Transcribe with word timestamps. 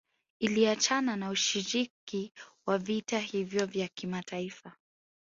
Iliachana 0.39 1.15
na 1.15 1.29
ushiriki 1.29 2.33
wa 2.65 2.77
vita 2.77 3.19
hivyo 3.19 3.65
vya 3.65 3.89
mataifa 4.07 4.73